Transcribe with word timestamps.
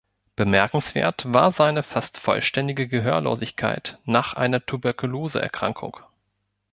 Bemerkenswert 0.35 1.31
war 1.31 1.51
seine 1.51 1.83
fast 1.83 2.17
vollständige 2.17 2.87
Gehörlosigkeit 2.87 3.99
nach 4.05 4.33
einer 4.33 4.65
Tuberkuloseerkrankung. 4.65 5.97